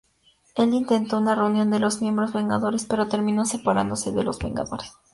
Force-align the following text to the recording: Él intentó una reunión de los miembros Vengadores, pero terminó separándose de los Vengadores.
Él 0.55 0.73
intentó 0.73 1.19
una 1.19 1.35
reunión 1.35 1.69
de 1.69 1.77
los 1.77 2.01
miembros 2.01 2.33
Vengadores, 2.33 2.85
pero 2.87 3.07
terminó 3.07 3.45
separándose 3.45 4.11
de 4.11 4.23
los 4.23 4.39
Vengadores. 4.39 4.93